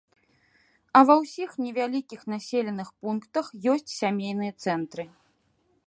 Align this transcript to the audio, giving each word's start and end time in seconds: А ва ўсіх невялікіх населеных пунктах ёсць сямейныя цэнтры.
А 0.99 1.01
ва 1.09 1.17
ўсіх 1.23 1.51
невялікіх 1.65 2.21
населеных 2.33 2.87
пунктах 3.05 3.45
ёсць 3.75 3.95
сямейныя 4.01 4.53
цэнтры. 4.67 5.03